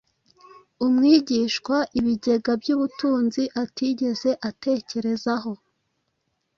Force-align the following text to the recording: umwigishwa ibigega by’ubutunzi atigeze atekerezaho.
umwigishwa 0.85 1.75
ibigega 1.99 2.51
by’ubutunzi 2.61 3.43
atigeze 3.63 4.29
atekerezaho. 4.49 5.51